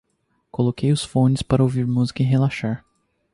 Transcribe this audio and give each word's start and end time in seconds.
Coloquei 0.51 0.91
os 0.91 1.05
phones 1.05 1.43
para 1.43 1.61
ouvir 1.61 1.85
música 1.85 2.23
e 2.23 2.25
relaxar. 2.25 2.83